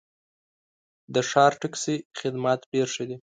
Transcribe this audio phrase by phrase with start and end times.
[1.13, 3.17] د ښار ټکسي خدمات ډېر ښه دي.